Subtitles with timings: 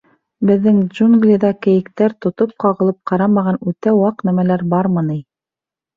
[0.49, 5.21] —Беҙҙең джунглиҙа кейектәр тотоп-ҡағылып ҡарамаған үтә ваҡ нәмәләр бармы ни?